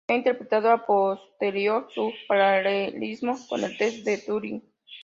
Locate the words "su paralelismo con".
1.93-3.63